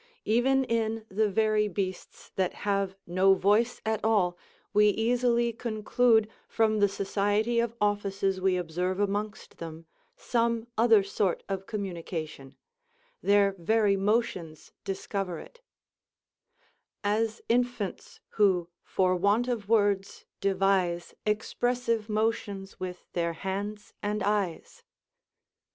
[0.25, 4.35] Even in the very beasts that have no voice at all,
[4.73, 9.85] we easily conclude, from the society of offices we observe amongst them,
[10.17, 12.55] some other sort of communication:
[13.21, 15.61] their very motions discover it:
[17.03, 24.83] "As infants who, for want of words, devise Expressive motions with their hands and eyes."